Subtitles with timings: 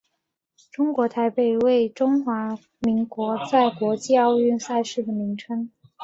[0.71, 5.69] 中华台北为中华民国在国际奥运赛事的名称。